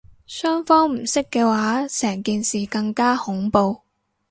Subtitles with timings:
[0.25, 3.81] 雙方唔識嘅話成件事更加恐怖